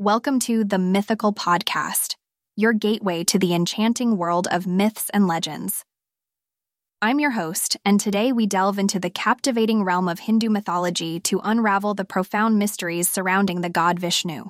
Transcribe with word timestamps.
Welcome 0.00 0.38
to 0.42 0.62
the 0.62 0.78
Mythical 0.78 1.32
Podcast, 1.32 2.14
your 2.54 2.72
gateway 2.72 3.24
to 3.24 3.36
the 3.36 3.52
enchanting 3.52 4.16
world 4.16 4.46
of 4.48 4.64
myths 4.64 5.10
and 5.12 5.26
legends. 5.26 5.84
I'm 7.02 7.18
your 7.18 7.32
host, 7.32 7.76
and 7.84 7.98
today 7.98 8.30
we 8.30 8.46
delve 8.46 8.78
into 8.78 9.00
the 9.00 9.10
captivating 9.10 9.82
realm 9.82 10.06
of 10.08 10.20
Hindu 10.20 10.50
mythology 10.50 11.18
to 11.22 11.40
unravel 11.42 11.94
the 11.94 12.04
profound 12.04 12.60
mysteries 12.60 13.08
surrounding 13.08 13.60
the 13.60 13.68
god 13.68 13.98
Vishnu. 13.98 14.44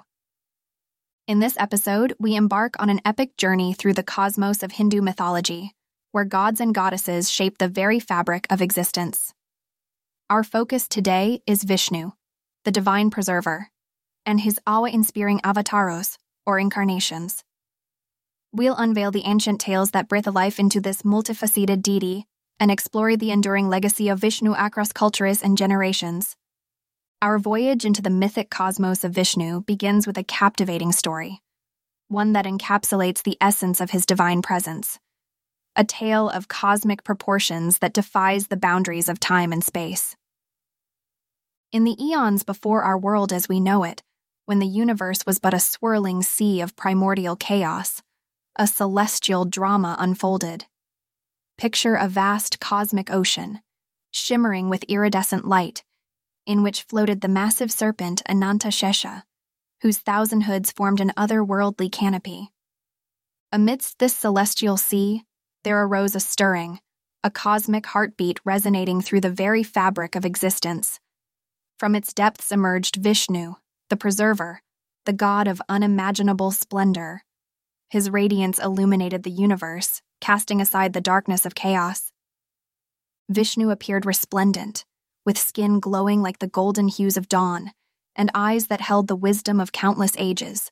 In 1.27 1.39
this 1.39 1.57
episode, 1.59 2.13
we 2.19 2.37
embark 2.37 2.75
on 2.79 2.91
an 2.91 3.01
epic 3.07 3.35
journey 3.39 3.73
through 3.73 3.95
the 3.95 4.03
cosmos 4.03 4.63
of 4.63 4.73
Hindu 4.73 5.01
mythology, 5.01 5.73
where 6.13 6.27
gods 6.27 6.61
and 6.61 6.75
goddesses 6.75 7.31
shape 7.31 7.57
the 7.57 7.69
very 7.69 8.01
fabric 8.01 8.47
of 8.51 8.61
existence. 8.61 9.33
Our 10.29 10.45
focus 10.45 10.87
today 10.87 11.41
is 11.47 11.65
Vishnu, 11.65 12.11
the 12.67 12.71
divine 12.71 13.09
preserver, 13.09 13.71
and 14.27 14.41
his 14.41 14.61
awe 14.67 14.85
inspiring 14.85 15.41
avataras, 15.41 16.17
or 16.47 16.59
incarnations. 16.59 17.45
We'll 18.53 18.77
unveil 18.77 19.11
the 19.11 19.25
ancient 19.25 19.61
tales 19.61 19.91
that 19.91 20.09
breathe 20.09 20.27
life 20.27 20.59
into 20.59 20.81
this 20.81 21.03
multifaceted 21.03 21.83
deity 21.83 22.27
and 22.59 22.71
explore 22.71 23.17
the 23.17 23.31
enduring 23.31 23.69
legacy 23.69 24.09
of 24.09 24.19
Vishnu 24.19 24.55
across 24.55 24.93
cultures 24.93 25.43
and 25.43 25.59
generations. 25.59 26.35
Our 27.21 27.39
voyage 27.39 27.85
into 27.85 28.01
the 28.01 28.11
mythic 28.11 28.49
cosmos 28.49 29.05
of 29.05 29.13
Vishnu 29.13 29.63
begins 29.63 30.07
with 30.07 30.17
a 30.17 30.25
captivating 30.25 30.93
story, 30.93 31.41
one 32.09 32.33
that 32.33 32.47
encapsulates 32.47 33.23
the 33.23 33.37
essence 33.41 33.81
of 33.81 33.91
his 33.91 34.07
divine 34.07 34.41
presence. 34.41 34.99
A 35.77 35.85
tale 35.85 36.29
of 36.29 36.49
cosmic 36.49 37.05
proportions 37.05 37.79
that 37.79 37.93
defies 37.93 38.47
the 38.47 38.57
boundaries 38.57 39.09
of 39.09 39.21
time 39.21 39.53
and 39.53 39.63
space. 39.63 40.17
In 41.71 41.85
the 41.85 42.03
eons 42.03 42.45
before 42.45 42.83
our 42.83 42.99
world 42.99 43.33
as 43.33 43.49
we 43.49 43.61
know 43.61 43.85
it, 43.85 44.03
when 44.49 44.61
the 44.61 44.67
universe 44.67 45.27
was 45.27 45.39
but 45.39 45.53
a 45.53 45.61
swirling 45.61 46.23
sea 46.23 46.63
of 46.63 46.75
primordial 46.75 47.37
chaos, 47.37 48.01
a 48.57 48.67
celestial 48.67 49.45
drama 49.45 49.95
unfolded. 49.99 50.65
Picture 51.59 51.97
a 51.97 52.09
vast 52.09 52.59
cosmic 52.59 53.11
ocean, 53.11 53.61
shimmering 54.11 54.71
with 54.71 54.85
iridescent 54.85 55.47
light, 55.47 55.85
in 56.47 56.63
which 56.63 56.85
floated 56.85 57.21
the 57.21 57.29
massive 57.29 57.71
serpent 57.71 58.23
Ananta 58.27 58.69
Shesha, 58.69 59.25
whose 59.83 59.99
thousand 59.99 60.45
hoods 60.45 60.73
formed 60.73 61.03
an 61.03 61.13
otherworldly 61.15 61.93
canopy. 61.93 62.49
Amidst 63.53 63.99
this 63.99 64.17
celestial 64.17 64.79
sea, 64.79 65.25
there 65.63 65.83
arose 65.83 66.15
a 66.15 66.21
stirring, 66.21 66.81
a 67.23 67.31
cosmic 67.31 67.85
heartbeat 67.85 68.41
resonating 68.47 69.03
through 69.03 69.21
the 69.21 69.29
very 69.29 69.63
fabric 69.63 70.17
of 70.17 70.25
existence. 70.25 71.01
From 71.79 71.95
its 71.95 72.15
depths 72.15 72.51
emerged 72.51 72.97
Vishnu, 72.97 73.57
the 73.89 73.97
preserver, 73.97 74.63
the 75.07 75.13
god 75.13 75.49
of 75.49 75.63
unimaginable 75.69 76.51
splendor. 76.51 77.23
His 77.91 78.11
radiance 78.11 78.59
illuminated 78.59 79.23
the 79.23 79.31
universe, 79.31 80.03
casting 80.21 80.61
aside 80.61 80.93
the 80.93 81.01
darkness 81.01 81.47
of 81.47 81.55
chaos. 81.55 82.13
Vishnu 83.31 83.71
appeared 83.71 84.07
resplendent, 84.07 84.85
with 85.25 85.39
skin 85.39 85.81
glowing 85.81 86.23
like 86.23 86.39
the 86.39 86.49
golden 86.49 86.89
hues 86.89 87.17
of 87.17 87.29
dawn, 87.29 87.73
and 88.17 88.31
eyes 88.35 88.67
that 88.67 88.81
held 88.81 89.09
the 89.09 89.17
wisdom 89.17 89.61
of 89.61 89.73
countless 89.73 90.13
ages. 90.19 90.71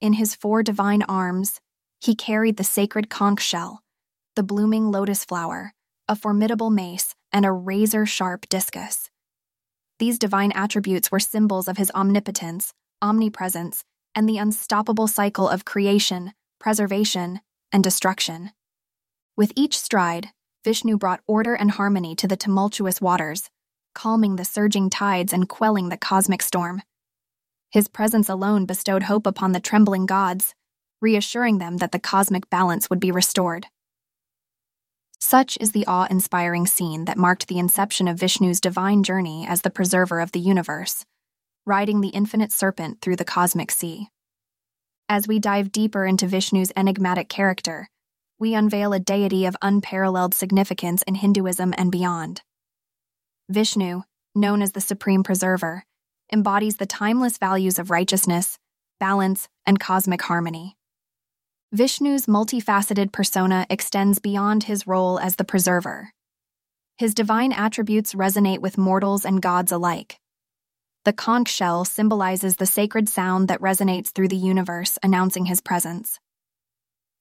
In 0.00 0.14
his 0.14 0.34
four 0.34 0.62
divine 0.62 1.02
arms, 1.02 1.60
he 2.00 2.14
carried 2.14 2.56
the 2.56 2.64
sacred 2.64 3.10
conch 3.10 3.40
shell, 3.42 3.82
the 4.34 4.42
blooming 4.42 4.90
lotus 4.90 5.24
flower, 5.24 5.74
a 6.08 6.16
formidable 6.16 6.70
mace, 6.70 7.14
and 7.32 7.44
a 7.44 7.52
razor 7.52 8.06
sharp 8.06 8.48
discus. 8.48 9.09
These 10.00 10.18
divine 10.18 10.50
attributes 10.52 11.12
were 11.12 11.20
symbols 11.20 11.68
of 11.68 11.76
his 11.76 11.92
omnipotence, 11.94 12.72
omnipresence, 13.02 13.84
and 14.14 14.26
the 14.26 14.38
unstoppable 14.38 15.06
cycle 15.06 15.46
of 15.46 15.66
creation, 15.66 16.32
preservation, 16.58 17.42
and 17.70 17.84
destruction. 17.84 18.52
With 19.36 19.52
each 19.54 19.78
stride, 19.78 20.30
Vishnu 20.64 20.96
brought 20.96 21.20
order 21.26 21.54
and 21.54 21.72
harmony 21.72 22.16
to 22.16 22.26
the 22.26 22.36
tumultuous 22.36 23.02
waters, 23.02 23.50
calming 23.94 24.36
the 24.36 24.44
surging 24.46 24.88
tides 24.88 25.34
and 25.34 25.50
quelling 25.50 25.90
the 25.90 25.98
cosmic 25.98 26.40
storm. 26.40 26.80
His 27.70 27.86
presence 27.86 28.30
alone 28.30 28.64
bestowed 28.64 29.02
hope 29.02 29.26
upon 29.26 29.52
the 29.52 29.60
trembling 29.60 30.06
gods, 30.06 30.54
reassuring 31.02 31.58
them 31.58 31.76
that 31.76 31.92
the 31.92 31.98
cosmic 31.98 32.48
balance 32.48 32.88
would 32.88 33.00
be 33.00 33.12
restored. 33.12 33.66
Such 35.20 35.58
is 35.60 35.72
the 35.72 35.86
awe 35.86 36.06
inspiring 36.10 36.66
scene 36.66 37.04
that 37.04 37.18
marked 37.18 37.46
the 37.46 37.58
inception 37.58 38.08
of 38.08 38.18
Vishnu's 38.18 38.60
divine 38.60 39.02
journey 39.02 39.46
as 39.46 39.60
the 39.60 39.70
preserver 39.70 40.18
of 40.18 40.32
the 40.32 40.40
universe, 40.40 41.04
riding 41.66 42.00
the 42.00 42.08
infinite 42.08 42.52
serpent 42.52 43.00
through 43.00 43.16
the 43.16 43.24
cosmic 43.24 43.70
sea. 43.70 44.08
As 45.08 45.28
we 45.28 45.38
dive 45.38 45.72
deeper 45.72 46.06
into 46.06 46.26
Vishnu's 46.26 46.72
enigmatic 46.74 47.28
character, 47.28 47.90
we 48.38 48.54
unveil 48.54 48.94
a 48.94 48.98
deity 48.98 49.44
of 49.44 49.56
unparalleled 49.60 50.32
significance 50.32 51.02
in 51.02 51.16
Hinduism 51.16 51.74
and 51.76 51.92
beyond. 51.92 52.40
Vishnu, 53.50 54.02
known 54.34 54.62
as 54.62 54.72
the 54.72 54.80
Supreme 54.80 55.22
Preserver, 55.22 55.84
embodies 56.32 56.76
the 56.76 56.86
timeless 56.86 57.36
values 57.36 57.78
of 57.78 57.90
righteousness, 57.90 58.58
balance, 58.98 59.48
and 59.66 59.78
cosmic 59.78 60.22
harmony. 60.22 60.76
Vishnu's 61.72 62.26
multifaceted 62.26 63.12
persona 63.12 63.64
extends 63.70 64.18
beyond 64.18 64.64
his 64.64 64.88
role 64.88 65.20
as 65.20 65.36
the 65.36 65.44
preserver. 65.44 66.12
His 66.98 67.14
divine 67.14 67.52
attributes 67.52 68.12
resonate 68.12 68.58
with 68.58 68.76
mortals 68.76 69.24
and 69.24 69.40
gods 69.40 69.70
alike. 69.70 70.18
The 71.04 71.12
conch 71.12 71.48
shell 71.48 71.84
symbolizes 71.84 72.56
the 72.56 72.66
sacred 72.66 73.08
sound 73.08 73.46
that 73.46 73.60
resonates 73.60 74.10
through 74.10 74.28
the 74.28 74.36
universe, 74.36 74.98
announcing 75.00 75.44
his 75.44 75.60
presence. 75.60 76.18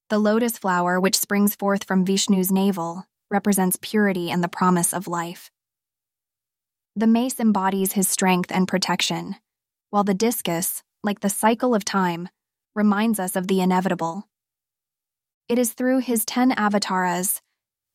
The 0.09 0.17
lotus 0.17 0.57
flower, 0.57 0.99
which 0.99 1.19
springs 1.19 1.55
forth 1.55 1.83
from 1.83 2.03
Vishnu's 2.03 2.51
navel, 2.51 3.05
represents 3.29 3.77
purity 3.79 4.31
and 4.31 4.43
the 4.43 4.47
promise 4.47 4.93
of 4.93 5.07
life. 5.07 5.51
The 6.95 7.05
mace 7.05 7.39
embodies 7.39 7.91
his 7.91 8.09
strength 8.09 8.51
and 8.51 8.67
protection, 8.67 9.35
while 9.91 10.03
the 10.03 10.15
discus, 10.15 10.81
like 11.03 11.19
the 11.19 11.29
cycle 11.29 11.75
of 11.75 11.85
time, 11.85 12.29
reminds 12.73 13.19
us 13.19 13.35
of 13.35 13.47
the 13.47 13.61
inevitable. 13.61 14.25
It 15.49 15.57
is 15.57 15.73
through 15.73 15.99
his 15.99 16.25
ten 16.25 16.51
avatars, 16.51 17.41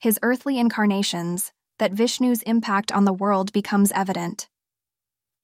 his 0.00 0.19
earthly 0.22 0.59
incarnations, 0.59 1.53
that 1.78 1.92
Vishnu's 1.92 2.42
impact 2.42 2.91
on 2.91 3.04
the 3.04 3.12
world 3.12 3.53
becomes 3.53 3.92
evident. 3.92 4.48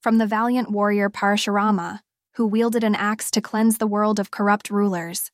From 0.01 0.17
the 0.17 0.27
valiant 0.27 0.69
warrior 0.69 1.09
Parashurama, 1.09 2.01
who 2.33 2.45
wielded 2.45 2.83
an 2.83 2.95
axe 2.95 3.31
to 3.31 3.41
cleanse 3.41 3.77
the 3.77 3.87
world 3.87 4.19
of 4.19 4.29
corrupt 4.29 4.69
rulers, 4.69 5.31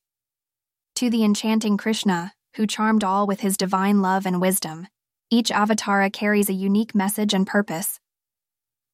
to 0.94 1.10
the 1.10 1.24
enchanting 1.24 1.78
Krishna, 1.78 2.34
who 2.56 2.68
charmed 2.68 3.04
all 3.04 3.26
with 3.26 3.40
his 3.40 3.58
divine 3.58 4.02
love 4.04 4.28
and 4.28 4.40
wisdom, 4.40 4.88
each 5.32 5.50
avatara 5.50 6.14
carries 6.14 6.50
a 6.50 6.54
unique 6.54 6.94
message 6.94 7.34
and 7.34 7.48
purpose. 7.48 8.00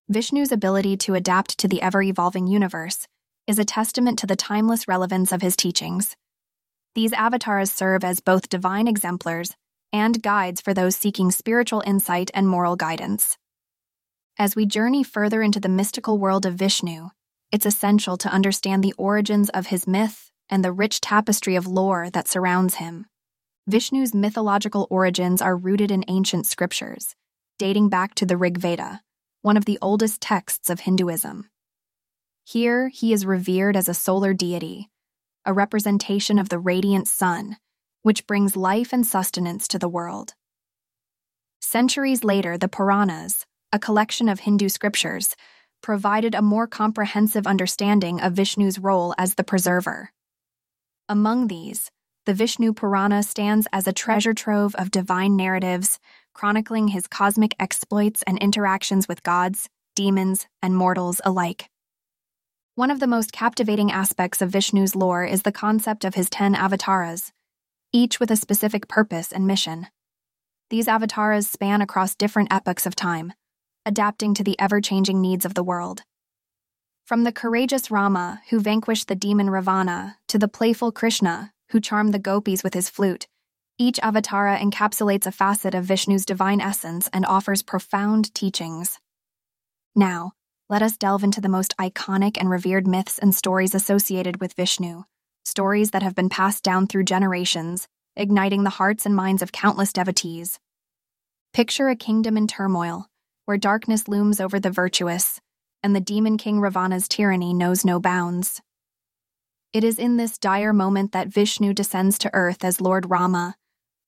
Vishnu's 0.09 0.53
ability 0.53 0.95
to 0.97 1.15
adapt 1.15 1.57
to 1.57 1.67
the 1.67 1.81
ever 1.81 2.01
evolving 2.01 2.47
universe 2.47 3.07
is 3.45 3.59
a 3.59 3.65
testament 3.65 4.17
to 4.19 4.27
the 4.27 4.37
timeless 4.37 4.87
relevance 4.87 5.33
of 5.33 5.41
his 5.41 5.57
teachings. 5.57 6.15
These 6.95 7.13
avatars 7.13 7.71
serve 7.71 8.03
as 8.03 8.19
both 8.19 8.49
divine 8.49 8.87
exemplars 8.87 9.55
and 9.91 10.21
guides 10.21 10.61
for 10.61 10.75
those 10.75 10.95
seeking 10.95 11.31
spiritual 11.31 11.81
insight 11.87 12.29
and 12.35 12.47
moral 12.47 12.75
guidance. 12.75 13.37
As 14.37 14.55
we 14.55 14.67
journey 14.67 15.03
further 15.03 15.41
into 15.41 15.59
the 15.59 15.69
mystical 15.69 16.19
world 16.19 16.45
of 16.45 16.53
Vishnu, 16.53 17.09
it's 17.51 17.65
essential 17.65 18.15
to 18.17 18.29
understand 18.29 18.83
the 18.83 18.93
origins 18.97 19.49
of 19.49 19.67
his 19.67 19.87
myth 19.87 20.31
and 20.49 20.63
the 20.63 20.71
rich 20.71 21.01
tapestry 21.01 21.55
of 21.55 21.65
lore 21.65 22.11
that 22.11 22.27
surrounds 22.27 22.75
him. 22.75 23.07
Vishnu's 23.65 24.13
mythological 24.13 24.87
origins 24.91 25.41
are 25.41 25.57
rooted 25.57 25.89
in 25.89 26.05
ancient 26.07 26.45
scriptures, 26.45 27.15
dating 27.57 27.89
back 27.89 28.13
to 28.15 28.25
the 28.25 28.37
Rig 28.37 28.59
Veda, 28.59 29.01
one 29.41 29.57
of 29.57 29.65
the 29.65 29.79
oldest 29.81 30.21
texts 30.21 30.69
of 30.69 30.81
Hinduism. 30.81 31.49
Here, 32.43 32.89
he 32.89 33.13
is 33.13 33.25
revered 33.25 33.75
as 33.75 33.87
a 33.87 33.93
solar 33.93 34.33
deity 34.33 34.91
a 35.45 35.53
representation 35.53 36.39
of 36.39 36.49
the 36.49 36.59
radiant 36.59 37.07
sun, 37.07 37.57
which 38.01 38.27
brings 38.27 38.55
life 38.55 38.93
and 38.93 39.05
sustenance 39.05 39.67
to 39.67 39.79
the 39.79 39.89
world. 39.89 40.33
Centuries 41.61 42.23
later, 42.23 42.57
the 42.57 42.67
Puranas, 42.67 43.45
a 43.71 43.79
collection 43.79 44.29
of 44.29 44.41
Hindu 44.41 44.69
scriptures, 44.69 45.35
provided 45.81 46.35
a 46.35 46.41
more 46.41 46.67
comprehensive 46.67 47.47
understanding 47.47 48.21
of 48.21 48.33
Vishnu's 48.33 48.79
role 48.79 49.13
as 49.17 49.35
the 49.35 49.43
preserver. 49.43 50.11
Among 51.09 51.47
these, 51.47 51.91
the 52.25 52.33
Vishnu 52.33 52.73
Purana 52.73 53.21
stands 53.23 53.67
as 53.73 53.87
a 53.87 53.93
treasure 53.93 54.33
trove 54.33 54.75
of 54.75 54.91
divine 54.91 55.35
narratives 55.35 55.99
chronicling 56.33 56.89
his 56.89 57.07
cosmic 57.07 57.55
exploits 57.59 58.23
and 58.23 58.37
interactions 58.39 59.07
with 59.07 59.23
gods, 59.23 59.69
demons, 59.95 60.47
and 60.61 60.75
mortals 60.75 61.21
alike. 61.23 61.69
One 62.75 62.89
of 62.89 62.99
the 62.99 63.05
most 63.05 63.31
captivating 63.31 63.91
aspects 63.91 64.41
of 64.41 64.49
Vishnu's 64.49 64.95
lore 64.95 65.23
is 65.23 65.43
the 65.43 65.51
concept 65.51 66.03
of 66.03 66.15
his 66.15 66.27
ten 66.27 66.55
avatars, 66.55 67.31
each 67.91 68.19
with 68.19 68.31
a 68.31 68.35
specific 68.35 68.87
purpose 68.87 69.31
and 69.31 69.45
mission. 69.45 69.89
These 70.71 70.87
avatars 70.87 71.47
span 71.47 71.83
across 71.83 72.15
different 72.15 72.51
epochs 72.51 72.87
of 72.87 72.95
time, 72.95 73.33
adapting 73.85 74.33
to 74.33 74.43
the 74.43 74.59
ever 74.59 74.81
changing 74.81 75.21
needs 75.21 75.45
of 75.45 75.53
the 75.53 75.61
world. 75.61 76.01
From 77.05 77.25
the 77.25 77.31
courageous 77.31 77.91
Rama, 77.91 78.41
who 78.49 78.59
vanquished 78.59 79.07
the 79.07 79.13
demon 79.13 79.51
Ravana, 79.51 80.17
to 80.29 80.39
the 80.39 80.47
playful 80.47 80.91
Krishna, 80.91 81.53
who 81.69 81.79
charmed 81.79 82.11
the 82.11 82.17
gopis 82.17 82.63
with 82.63 82.73
his 82.73 82.89
flute, 82.89 83.27
each 83.77 83.99
avatara 83.99 84.59
encapsulates 84.59 85.27
a 85.27 85.31
facet 85.31 85.75
of 85.75 85.85
Vishnu's 85.85 86.25
divine 86.25 86.59
essence 86.59 87.07
and 87.13 87.23
offers 87.23 87.61
profound 87.61 88.33
teachings. 88.33 88.97
Now, 89.95 90.31
let 90.73 90.81
us 90.81 90.97
delve 90.97 91.23
into 91.23 91.39
the 91.39 91.47
most 91.47 91.77
iconic 91.77 92.35
and 92.39 92.49
revered 92.49 92.87
myths 92.87 93.19
and 93.19 93.35
stories 93.35 93.75
associated 93.75 94.41
with 94.41 94.53
Vishnu, 94.53 95.03
stories 95.45 95.91
that 95.91 96.01
have 96.01 96.15
been 96.15 96.29
passed 96.29 96.63
down 96.63 96.87
through 96.87 97.03
generations, 97.03 97.87
igniting 98.15 98.63
the 98.63 98.71
hearts 98.71 99.05
and 99.05 99.15
minds 99.15 99.43
of 99.43 99.51
countless 99.51 99.93
devotees. 99.93 100.59
Picture 101.53 101.89
a 101.89 101.95
kingdom 101.95 102.35
in 102.35 102.47
turmoil, 102.47 103.07
where 103.45 103.55
darkness 103.55 104.07
looms 104.07 104.41
over 104.41 104.59
the 104.59 104.71
virtuous, 104.71 105.39
and 105.83 105.95
the 105.95 106.01
demon 106.01 106.39
king 106.39 106.59
Ravana's 106.59 107.07
tyranny 107.07 107.53
knows 107.53 107.85
no 107.85 107.99
bounds. 107.99 108.59
It 109.73 109.83
is 109.83 109.99
in 109.99 110.17
this 110.17 110.39
dire 110.39 110.73
moment 110.73 111.11
that 111.11 111.27
Vishnu 111.27 111.75
descends 111.75 112.17
to 112.17 112.33
earth 112.33 112.63
as 112.63 112.81
Lord 112.81 113.11
Rama, 113.11 113.57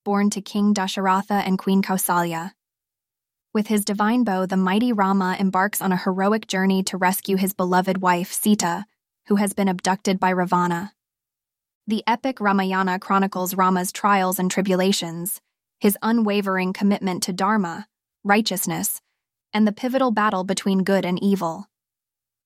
born 0.04 0.32
to 0.32 0.42
King 0.42 0.74
Dasharatha 0.74 1.46
and 1.46 1.60
Queen 1.60 1.84
Kausalya. 1.84 2.54
With 3.56 3.68
his 3.68 3.86
divine 3.86 4.26
bow, 4.26 4.46
the 4.46 4.58
mighty 4.58 4.92
Rama 4.92 5.38
embarks 5.40 5.82
on 5.82 5.94
a 5.94 5.98
heroic 5.98 6.46
journey 6.46 6.84
to 6.84 6.98
rescue 6.98 7.38
his 7.38 7.54
beloved 7.54 8.00
wife, 8.02 8.34
Sita, 8.34 8.86
who 9.28 9.38
has 9.38 9.54
been 9.54 9.70
abducted 9.70 10.20
by 10.20 10.32
Ravana. 10.32 10.92
The 11.88 12.04
epic 12.06 12.42
Ramayana 12.42 13.00
chronicles 13.00 13.56
Rama's 13.56 13.94
trials 13.94 14.40
and 14.40 14.52
tribulations, 14.52 15.40
his 15.80 15.98
unwavering 16.02 16.74
commitment 16.74 17.24
to 17.24 17.32
Dharma, 17.32 17.88
righteousness, 18.26 19.00
and 19.54 19.66
the 19.66 19.72
pivotal 19.72 20.12
battle 20.12 20.44
between 20.44 20.84
good 20.84 21.06
and 21.06 21.18
evil. 21.24 21.68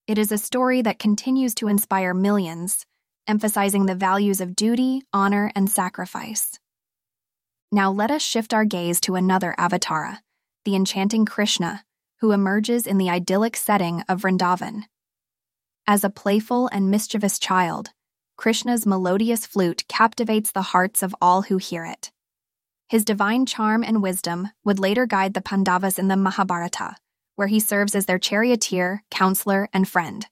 It 0.05 0.19
is 0.19 0.31
a 0.31 0.37
story 0.37 0.83
that 0.83 0.99
continues 0.99 1.55
to 1.55 1.69
inspire 1.69 2.13
millions, 2.13 2.85
emphasizing 3.25 3.87
the 3.87 3.95
values 3.95 4.41
of 4.41 4.55
duty, 4.55 5.01
honor, 5.11 5.51
and 5.55 5.71
sacrifice. 5.71 6.59
Now 7.71 7.91
let 7.91 8.11
us 8.11 8.21
shift 8.21 8.53
our 8.53 8.63
gaze 8.63 9.01
to 9.01 9.15
another 9.15 9.55
avatara, 9.57 10.19
the 10.69 10.75
enchanting 10.75 11.25
Krishna, 11.25 11.83
who 12.19 12.31
emerges 12.31 12.85
in 12.85 12.99
the 12.99 13.09
idyllic 13.09 13.57
setting 13.57 14.03
of 14.07 14.21
Vrindavan. 14.21 14.83
As 15.87 16.03
a 16.03 16.11
playful 16.11 16.67
and 16.67 16.91
mischievous 16.91 17.39
child, 17.39 17.89
Krishna's 18.37 18.85
melodious 18.85 19.47
flute 19.47 19.83
captivates 19.87 20.51
the 20.51 20.61
hearts 20.61 21.01
of 21.01 21.15
all 21.19 21.41
who 21.41 21.57
hear 21.57 21.85
it. 21.85 22.11
His 22.87 23.03
divine 23.03 23.47
charm 23.47 23.83
and 23.83 24.03
wisdom 24.03 24.49
would 24.63 24.77
later 24.77 25.07
guide 25.07 25.33
the 25.33 25.41
Pandavas 25.41 25.97
in 25.97 26.07
the 26.07 26.15
Mahabharata, 26.15 26.97
where 27.35 27.47
he 27.47 27.59
serves 27.59 27.95
as 27.95 28.05
their 28.05 28.19
charioteer, 28.19 29.03
counselor, 29.09 29.69
and 29.73 29.87
friend. 29.87 30.27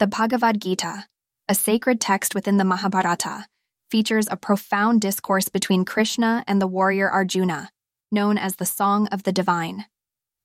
The 0.00 0.08
Bhagavad 0.08 0.60
Gita, 0.60 1.06
a 1.48 1.54
sacred 1.54 2.00
text 2.00 2.34
within 2.34 2.56
the 2.56 2.64
Mahabharata, 2.64 3.46
features 3.88 4.26
a 4.28 4.36
profound 4.36 5.00
discourse 5.00 5.48
between 5.48 5.84
Krishna 5.84 6.42
and 6.48 6.60
the 6.60 6.66
warrior 6.66 7.08
Arjuna, 7.08 7.70
known 8.12 8.38
as 8.38 8.56
the 8.56 8.66
Song 8.66 9.08
of 9.08 9.24
the 9.24 9.32
Divine. 9.32 9.86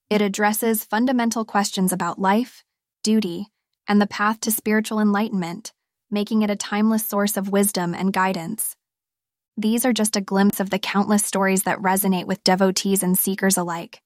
It 0.10 0.22
addresses 0.22 0.86
fundamental 0.86 1.46
questions 1.46 1.92
about 1.92 2.19
life, 2.19 2.64
duty, 3.04 3.48
and 3.88 4.02
the 4.02 4.08
path 4.08 4.40
to 4.42 4.52
spiritual 4.52 5.00
enlightenment 5.00 5.74
making 6.10 6.42
it 6.42 6.50
a 6.50 6.56
timeless 6.56 7.06
source 7.06 7.38
of 7.38 7.50
wisdom 7.50 7.94
and 7.94 8.14
guidance. 8.14 8.75
These 9.58 9.86
are 9.86 9.94
just 9.94 10.16
a 10.16 10.22
glimpse 10.22 10.60
of 10.60 10.69
the 10.69 10.80
countless 10.80 11.25
stories 11.25 11.64
that 11.64 11.80
resonate 11.80 12.25
with 12.25 12.44
devotees 12.44 13.04
and 13.04 13.18
seekers 13.18 13.58
alike, 13.58 14.02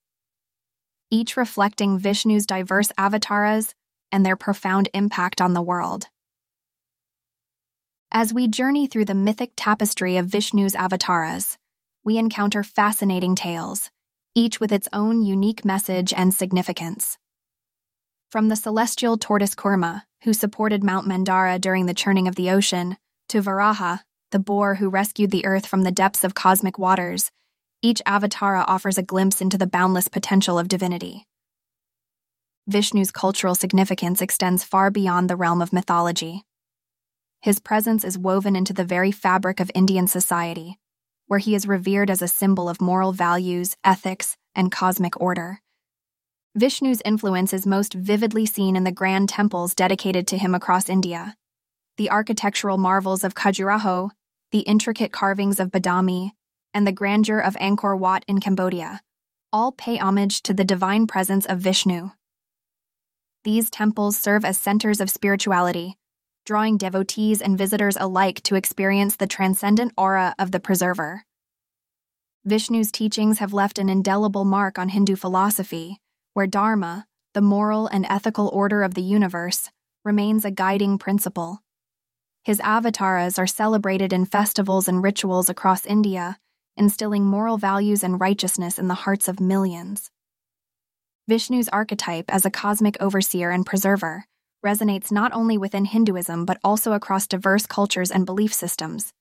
each 1.10 1.36
reflecting 1.36 2.00
Vishnu's 2.00 2.46
diverse 2.46 2.92
avatars 2.98 3.76
and 4.12 4.26
their 4.26 4.36
profound 4.36 4.90
impact 4.94 5.42
on 5.42 5.54
the 5.54 5.62
world. 5.62 6.08
As 8.12 8.34
we 8.34 8.48
journey 8.48 8.88
through 8.88 9.06
the 9.06 9.14
mythic 9.14 9.52
tapestry 9.56 10.18
of 10.18 10.28
Vishnu's 10.28 10.76
avatars, 10.76 11.58
we 12.04 12.18
encounter 12.18 12.64
fascinating 12.64 13.36
tales, 13.36 13.92
each 14.34 14.60
with 14.60 14.72
its 14.72 14.88
own 14.92 15.22
unique 15.22 15.64
message 15.64 16.14
and 16.14 16.34
significance. 16.34 17.18
From 18.30 18.50
the 18.50 18.56
celestial 18.56 19.18
tortoise 19.18 19.56
Kurma, 19.56 20.04
who 20.24 20.34
supported 20.34 20.84
Mount 20.84 21.08
Mandara 21.08 21.60
during 21.60 21.86
the 21.86 21.94
churning 21.94 22.28
of 22.28 22.36
the 22.36 22.50
ocean, 22.50 22.98
to 23.30 23.42
Varaha, 23.42 24.02
the 24.32 24.40
boar 24.40 24.76
who 24.76 24.90
rescued 24.90 25.32
the 25.32 25.46
earth 25.46 25.66
from 25.66 25.84
the 25.84 25.92
depths 25.92 26.24
of 26.24 26.34
cosmic 26.34 26.80
waters, 26.80 27.32
each 27.82 28.02
avatara 28.06 28.64
offers 28.68 28.98
a 28.98 29.04
glimpse 29.04 29.42
into 29.42 29.58
the 29.58 29.68
boundless 29.68 30.08
potential 30.08 30.58
of 30.58 30.68
divinity. 30.68 31.26
Vishnu's 32.70 33.12
cultural 33.12 33.56
significance 33.56 34.22
extends 34.22 34.64
far 34.64 34.92
beyond 34.92 35.30
the 35.30 35.36
realm 35.36 35.62
of 35.62 35.74
mythology. 35.74 36.44
His 37.42 37.60
presence 37.60 38.04
is 38.04 38.18
woven 38.18 38.56
into 38.56 38.72
the 38.72 38.86
very 38.86 39.12
fabric 39.12 39.60
of 39.60 39.72
Indian 39.74 40.08
society, 40.08 40.78
where 41.32 41.40
he 41.40 41.56
is 41.56 41.66
revered 41.66 42.10
as 42.10 42.22
a 42.22 42.28
symbol 42.28 42.68
of 42.68 42.82
moral 42.82 43.14
values, 43.14 43.78
ethics, 43.86 44.36
and 44.54 44.70
cosmic 44.70 45.22
order. 45.22 45.62
Vishnu's 46.56 47.02
influence 47.06 47.54
is 47.54 47.66
most 47.66 47.94
vividly 47.94 48.46
seen 48.46 48.76
in 48.76 48.84
the 48.84 48.92
grand 48.92 49.30
temples 49.30 49.74
dedicated 49.74 50.28
to 50.28 50.38
him 50.38 50.54
across 50.54 50.90
India. 50.90 51.38
The 51.96 52.10
architectural 52.10 52.78
marvels 52.78 53.24
of 53.24 53.34
Khajuraho, 53.34 54.10
the 54.52 54.60
intricate 54.60 55.14
carvings 55.14 55.58
of 55.62 55.72
Badami, 55.72 56.32
and 56.74 56.86
the 56.86 56.92
grandeur 56.92 57.40
of 57.40 57.56
Angkor 57.56 57.98
Wat 57.98 58.26
in 58.28 58.42
Cambodia 58.42 59.00
all 59.54 59.72
pay 59.72 59.96
homage 59.96 60.42
to 60.42 60.54
the 60.54 60.66
divine 60.66 61.08
presence 61.08 61.46
of 61.46 61.60
Vishnu. 61.60 62.10
These 63.46 63.70
temples 63.70 64.18
serve 64.18 64.44
as 64.44 64.58
centers 64.58 65.00
of 65.00 65.10
spirituality, 65.10 65.96
drawing 66.46 66.78
devotees 66.78 67.42
and 67.42 67.58
visitors 67.58 67.98
alike 68.00 68.42
to 68.44 68.56
experience 68.56 69.16
the 69.16 69.28
transcendent 69.28 69.94
aura 69.98 70.34
of 70.40 70.52
the 70.52 70.60
preserver. 70.60 71.24
Vishnu's 72.46 72.92
teachings 72.92 73.38
have 73.38 73.54
left 73.54 73.78
an 73.78 73.90
indelible 73.90 74.46
mark 74.46 74.80
on 74.80 74.90
Hindu 74.90 75.16
philosophy, 75.16 76.00
where 76.34 76.48
Dharma, 76.48 77.06
the 77.34 77.42
moral 77.42 77.86
and 77.88 78.06
ethical 78.10 78.50
order 78.50 78.82
of 78.82 78.96
the 78.96 79.04
universe, 79.04 79.70
remains 80.04 80.44
a 80.44 80.52
guiding 80.52 80.98
principle. 80.98 81.60
His 82.44 82.60
avatars 82.62 83.38
are 83.38 83.46
celebrated 83.46 84.12
in 84.12 84.26
festivals 84.26 84.88
and 84.88 85.04
rituals 85.04 85.50
across 85.50 85.86
India, 85.86 86.40
instilling 86.76 87.24
moral 87.24 87.58
values 87.60 88.04
and 88.04 88.20
righteousness 88.20 88.80
in 88.80 88.88
the 88.88 88.96
hearts 88.96 89.28
of 89.28 89.40
millions. 89.40 90.10
Vishnu's 91.28 91.70
archetype 91.70 92.26
as 92.34 92.46
a 92.46 92.52
cosmic 92.52 92.98
overseer 93.00 93.52
and 93.52 93.64
preserver 93.66 94.26
resonates 94.66 95.12
not 95.12 95.34
only 95.34 95.58
within 95.58 95.86
Hinduism 95.86 96.46
but 96.46 96.60
also 96.64 96.94
across 96.94 97.28
diverse 97.28 97.66
cultures 97.66 98.12
and 98.12 98.26
belief 98.26 98.54
systems. 98.54 99.14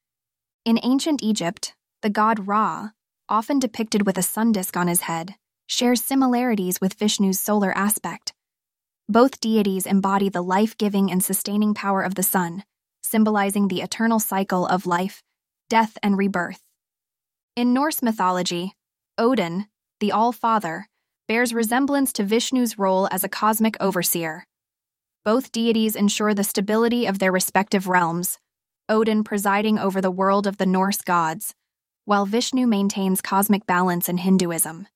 In 0.65 0.79
ancient 0.83 1.23
Egypt, 1.23 1.75
the 2.03 2.11
god 2.11 2.47
Ra, 2.47 2.91
often 3.29 3.59
depicted 3.59 4.07
with 4.07 4.19
a 4.19 4.23
sun 4.23 4.53
disk 4.53 4.77
on 4.77 4.89
his 4.89 5.03
head, 5.03 5.37
shares 5.67 6.03
similarities 6.03 6.81
with 6.81 6.99
Vishnu's 6.99 7.39
solar 7.39 7.77
aspect. 7.77 8.33
Both 9.09 9.41
deities 9.41 9.87
embody 9.87 10.29
the 10.29 10.43
life 10.43 10.77
giving 10.77 11.11
and 11.11 11.23
sustaining 11.23 11.75
power 11.75 12.03
of 12.03 12.15
the 12.15 12.23
sun, 12.23 12.65
symbolizing 13.03 13.69
the 13.69 13.83
eternal 13.83 14.21
cycle 14.21 14.67
of 14.67 14.87
life, 14.87 15.23
death, 15.69 15.97
and 16.03 16.19
rebirth. 16.19 16.61
In 17.57 17.73
Norse 17.73 18.03
mythology, 18.03 18.75
Odin, 19.19 19.67
the 20.01 20.13
All 20.13 20.33
Father, 20.33 20.89
bears 21.29 21.53
resemblance 21.53 22.13
to 22.15 22.25
Vishnu's 22.25 22.79
role 22.79 23.09
as 23.11 23.23
a 23.25 23.29
cosmic 23.29 23.77
overseer. 23.81 24.47
Both 25.23 25.53
deities 25.53 25.97
ensure 25.97 26.33
the 26.33 26.45
stability 26.45 27.05
of 27.05 27.19
their 27.19 27.31
respective 27.31 27.89
realms, 27.89 28.39
Odin 28.89 29.23
presiding 29.23 29.79
over 29.79 30.01
the 30.01 30.11
world 30.11 30.47
of 30.47 30.57
the 30.57 30.65
Norse 30.65 31.03
gods, 31.03 31.55
while 32.07 32.25
Vishnu 32.25 32.67
maintains 32.67 33.21
cosmic 33.21 33.67
balance 33.67 34.09
in 34.09 34.17
Hinduism. 34.17 34.89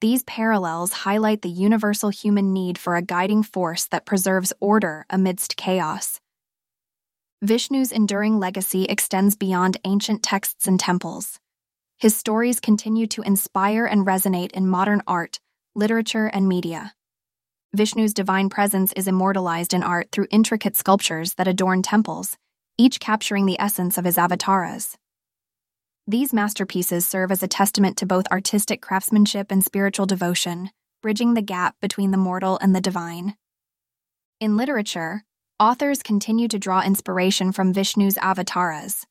These 0.00 0.22
parallels 0.22 0.92
highlight 0.92 1.42
the 1.42 1.50
universal 1.50 2.10
human 2.10 2.52
need 2.52 2.78
for 2.78 2.94
a 2.94 3.02
guiding 3.02 3.42
force 3.42 3.86
that 3.86 4.06
preserves 4.06 4.52
order 4.60 5.04
amidst 5.10 5.56
chaos. 5.56 6.20
Vishnu's 7.42 7.90
enduring 7.90 8.38
legacy 8.38 8.84
extends 8.84 9.34
beyond 9.34 9.78
ancient 9.84 10.22
texts 10.22 10.68
and 10.68 10.78
temples. 10.78 11.40
His 11.98 12.14
stories 12.14 12.60
continue 12.60 13.08
to 13.08 13.22
inspire 13.22 13.84
and 13.84 14.06
resonate 14.06 14.52
in 14.52 14.68
modern 14.68 15.02
art, 15.08 15.40
literature, 15.74 16.26
and 16.26 16.48
media. 16.48 16.94
Vishnu's 17.74 18.14
divine 18.14 18.50
presence 18.50 18.92
is 18.92 19.08
immortalized 19.08 19.74
in 19.74 19.82
art 19.82 20.08
through 20.12 20.28
intricate 20.30 20.76
sculptures 20.76 21.34
that 21.34 21.48
adorn 21.48 21.82
temples, 21.82 22.36
each 22.78 23.00
capturing 23.00 23.46
the 23.46 23.60
essence 23.60 23.98
of 23.98 24.04
his 24.04 24.16
avatars. 24.16 24.96
These 26.06 26.32
masterpieces 26.32 27.04
serve 27.04 27.32
as 27.32 27.42
a 27.42 27.48
testament 27.48 27.96
to 27.96 28.06
both 28.06 28.28
artistic 28.30 28.80
craftsmanship 28.80 29.50
and 29.50 29.64
spiritual 29.64 30.06
devotion, 30.06 30.70
bridging 31.02 31.34
the 31.34 31.42
gap 31.42 31.74
between 31.80 32.12
the 32.12 32.16
mortal 32.16 32.60
and 32.62 32.76
the 32.76 32.80
divine. 32.80 33.34
In 34.38 34.56
literature, 34.56 35.24
authors 35.58 36.00
continue 36.00 36.46
to 36.46 36.60
draw 36.60 36.80
inspiration 36.80 37.50
from 37.50 37.74
Vishnu's 37.74 38.18
avatars. 38.18 39.04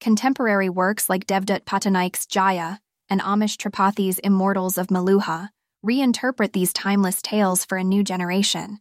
Contemporary 0.00 0.68
works 0.68 1.08
like 1.08 1.26
Devdutt 1.26 1.64
Pattanaik's 1.64 2.26
Jaya 2.26 2.80
and 3.08 3.22
Amish 3.22 3.56
Tripathi's 3.56 4.18
Immortals 4.18 4.76
of 4.76 4.88
Meluha 4.88 5.48
reinterpret 5.84 6.52
these 6.52 6.72
timeless 6.72 7.20
tales 7.20 7.64
for 7.64 7.76
a 7.76 7.84
new 7.84 8.02
generation, 8.02 8.80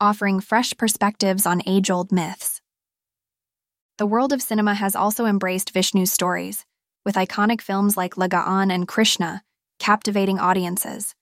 offering 0.00 0.38
fresh 0.40 0.72
perspectives 0.76 1.46
on 1.46 1.62
age 1.66 1.90
old 1.90 2.12
myths. 2.12 2.60
The 3.98 4.06
world 4.06 4.32
of 4.32 4.42
cinema 4.42 4.74
has 4.74 4.94
also 4.94 5.26
embraced 5.26 5.72
Vishnu's 5.72 6.12
stories, 6.12 6.64
with 7.04 7.16
iconic 7.16 7.60
films 7.60 7.96
like 7.96 8.14
Lagaan 8.14 8.72
and 8.72 8.86
Krishna 8.86 9.42
captivating 9.78 10.38
audiences. 10.38 11.14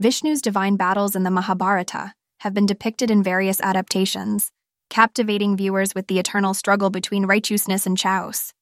Vishnu's 0.00 0.42
divine 0.42 0.76
battles 0.76 1.14
in 1.14 1.22
the 1.22 1.30
Mahabharata 1.30 2.14
have 2.40 2.54
been 2.54 2.66
depicted 2.66 3.10
in 3.10 3.22
various 3.22 3.60
adaptations, 3.60 4.50
captivating 4.90 5.56
viewers 5.56 5.94
with 5.94 6.08
the 6.08 6.18
eternal 6.18 6.54
struggle 6.54 6.90
between 6.90 7.26
righteousness 7.26 7.86
and 7.86 7.96
chaos. 7.96 8.52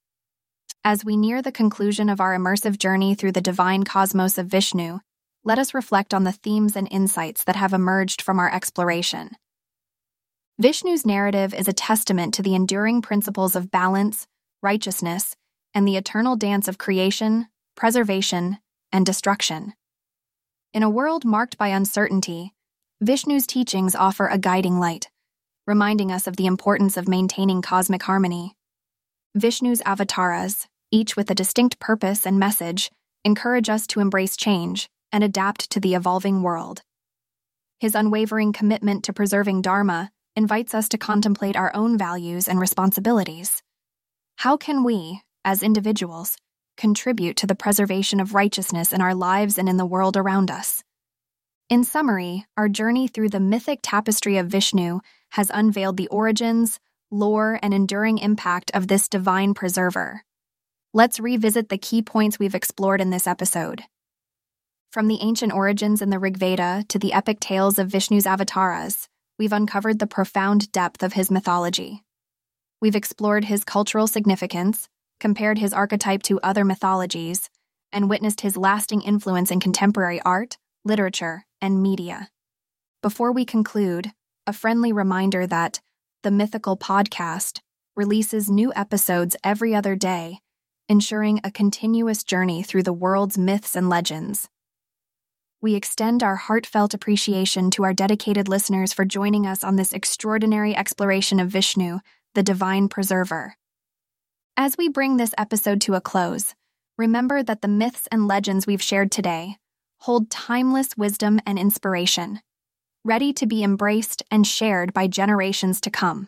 As 0.85 1.05
we 1.05 1.17
near 1.17 1.41
the 1.41 1.53
conclusion 1.53 2.09
of 2.09 2.21
our 2.21 2.37
immersive 2.37 2.79
journey 2.79 3.15
through 3.15 3.33
the 3.33 3.41
divine 3.41 3.85
cosmos 3.85 4.37
of 4.37 4.47
Vishnu, 4.47 4.99
let 5.45 5.59
us 5.59 5.75
reflect 5.75 6.15
on 6.15 6.25
the 6.25 6.33
themes 6.33 6.77
and 6.77 6.87
insights 6.91 7.45
that 7.45 7.57
have 7.57 7.73
emerged 7.73 8.23
from 8.23 8.39
our 8.39 8.53
exploration. 8.53 9.31
Vishnu's 10.61 11.05
narrative 11.05 11.53
is 11.53 11.67
a 11.67 11.73
testament 11.73 12.33
to 12.35 12.43
the 12.43 12.55
enduring 12.55 13.03
principles 13.03 13.57
of 13.57 13.71
balance, 13.71 14.29
righteousness, 14.63 15.35
and 15.75 15.87
the 15.89 15.97
eternal 15.97 16.37
dance 16.37 16.69
of 16.69 16.79
creation, 16.79 17.49
preservation, 17.75 18.59
and 18.93 19.05
destruction. 19.05 19.73
In 20.73 20.83
a 20.83 20.91
world 20.91 21.25
marked 21.25 21.59
by 21.59 21.69
uncertainty, 21.69 22.55
Vishnu's 23.03 23.47
teachings 23.47 23.97
offer 23.97 24.29
a 24.29 24.39
guiding 24.39 24.79
light, 24.79 25.11
reminding 25.67 26.13
us 26.13 26.29
of 26.29 26.37
the 26.37 26.47
importance 26.47 26.97
of 26.97 27.09
maintaining 27.09 27.63
cosmic 27.63 28.05
harmony. 28.05 28.55
Vishnu's 29.35 29.83
avatars, 29.85 30.69
each 30.93 31.17
with 31.17 31.31
a 31.31 31.35
distinct 31.35 31.81
purpose 31.81 32.27
and 32.27 32.39
message, 32.39 32.93
encourage 33.25 33.69
us 33.69 33.87
to 33.89 33.99
embrace 33.99 34.37
change 34.37 34.89
and 35.13 35.23
adapt 35.23 35.71
to 35.71 35.81
the 35.81 35.95
evolving 35.95 36.43
world. 36.43 36.83
His 37.79 37.95
unwavering 37.95 38.53
commitment 38.53 39.05
to 39.05 39.13
preserving 39.13 39.63
Dharma 39.63 40.11
invites 40.35 40.75
us 40.75 40.89
to 40.89 40.99
contemplate 40.99 41.57
our 41.57 41.75
own 41.75 41.99
values 41.99 42.49
and 42.49 42.59
responsibilities. 42.59 43.63
How 44.37 44.57
can 44.57 44.83
we, 44.85 45.21
as 45.45 45.63
individuals, 45.63 46.37
contribute 46.77 47.37
to 47.37 47.47
the 47.47 47.55
preservation 47.55 48.19
of 48.19 48.35
righteousness 48.35 48.93
in 48.93 49.01
our 49.01 49.15
lives 49.15 49.59
and 49.59 49.69
in 49.69 49.77
the 49.77 49.87
world 49.87 50.17
around 50.17 50.51
us? 50.51 50.83
In 51.69 51.85
summary, 51.85 52.47
our 52.57 52.69
journey 52.69 53.09
through 53.09 53.31
the 53.31 53.41
mythic 53.41 53.81
tapestry 53.83 54.39
of 54.39 54.49
Vishnu 54.49 55.01
has 55.31 55.51
unveiled 55.53 55.97
the 55.97 56.09
origins, 56.09 56.79
lore, 57.11 57.59
and 57.63 57.75
enduring 57.75 58.19
impact 58.19 58.71
of 58.75 58.89
this 58.89 59.09
divine 59.09 59.55
preserver. 59.55 60.23
Let's 60.95 61.21
revisit 61.21 61.69
the 61.69 61.79
key 61.79 62.03
points 62.03 62.39
we've 62.39 62.55
explored 62.55 63.01
in 63.01 63.11
this 63.11 63.27
episode. 63.27 63.85
From 64.93 65.09
the 65.09 65.23
ancient 65.23 65.55
origins 65.55 66.03
in 66.03 66.11
the 66.11 66.19
Rig 66.19 66.37
Veda 66.37 66.85
to 66.89 66.99
the 66.99 67.15
epic 67.15 67.41
tales 67.41 67.79
of 67.79 67.89
Vishnu's 67.89 68.27
avatars, 68.27 69.09
we've 69.39 69.51
uncovered 69.51 69.99
the 69.99 70.07
profound 70.07 70.71
depth 70.71 71.03
of 71.03 71.15
his 71.15 71.31
mythology. 71.31 72.03
We've 72.79 72.95
explored 72.95 73.47
his 73.47 73.65
cultural 73.65 74.07
significance, 74.07 74.91
compared 75.19 75.57
his 75.57 75.73
archetype 75.73 76.23
to 76.25 76.39
other 76.43 76.63
mythologies, 76.63 77.49
and 77.91 78.11
witnessed 78.11 78.43
his 78.43 78.59
lasting 78.59 79.01
influence 79.01 79.51
in 79.51 79.61
contemporary 79.61 80.21
art, 80.27 80.59
literature, 80.85 81.47
and 81.63 81.83
media. 81.83 82.29
Before 83.03 83.33
we 83.33 83.47
conclude, 83.47 84.13
a 84.47 84.53
friendly 84.53 84.93
reminder 84.93 85.47
that 85.47 85.81
the 86.23 86.31
Mythical 86.31 86.77
Podcast 86.77 87.61
releases 87.97 88.51
new 88.51 88.71
episodes 88.77 89.37
every 89.43 89.75
other 89.75 89.97
day, 89.97 90.41
ensuring 90.87 91.41
a 91.43 91.51
continuous 91.51 92.23
journey 92.23 92.63
through 92.63 92.83
the 92.83 92.93
world's 92.93 93.39
myths 93.39 93.75
and 93.75 93.89
legends. 93.89 94.51
We 95.63 95.77
extend 95.77 96.25
our 96.25 96.35
heartfelt 96.35 96.93
appreciation 96.93 97.71
to 97.71 97.85
our 97.85 97.95
dedicated 97.95 98.49
listeners 98.49 98.93
for 98.93 99.05
joining 99.05 99.47
us 99.47 99.63
on 99.63 99.77
this 99.77 99.93
extraordinary 99.93 100.75
exploration 100.75 101.39
of 101.39 101.51
Vishnu, 101.51 102.01
the 102.35 102.43
divine 102.43 102.89
preserver. 102.89 103.55
As 104.57 104.77
we 104.77 104.89
bring 104.89 105.19
this 105.19 105.33
episode 105.39 105.81
to 105.83 105.95
a 105.95 106.01
close, 106.01 106.57
remember 106.99 107.45
that 107.45 107.63
the 107.63 107.69
myths 107.69 108.09
and 108.11 108.27
legends 108.27 108.67
we've 108.67 108.83
shared 108.83 109.13
today 109.13 109.57
hold 109.99 110.31
timeless 110.31 110.97
wisdom 110.97 111.39
and 111.47 111.61
inspiration, 111.61 112.41
ready 113.05 113.33
to 113.33 113.47
be 113.47 113.63
embraced 113.63 114.21
and 114.33 114.45
shared 114.45 114.93
by 114.93 115.07
generations 115.07 115.81
to 115.81 115.91
come. 115.91 116.27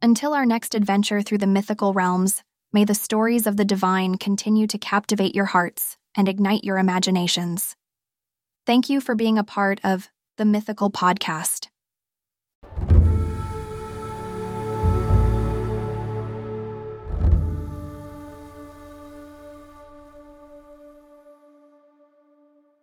Until 0.00 0.34
our 0.34 0.46
next 0.46 0.76
adventure 0.76 1.20
through 1.20 1.38
the 1.38 1.48
mythical 1.48 1.92
realms, 1.92 2.44
may 2.72 2.84
the 2.84 2.94
stories 2.94 3.48
of 3.48 3.56
the 3.56 3.64
divine 3.64 4.18
continue 4.18 4.68
to 4.68 4.78
captivate 4.78 5.34
your 5.34 5.46
hearts 5.46 5.96
and 6.16 6.28
ignite 6.28 6.62
your 6.62 6.78
imaginations. 6.78 7.74
Thank 8.70 8.88
you 8.88 9.00
for 9.00 9.16
being 9.16 9.36
a 9.36 9.42
part 9.42 9.80
of 9.82 10.10
the 10.36 10.44
Mythical 10.44 10.92
Podcast. 10.92 11.66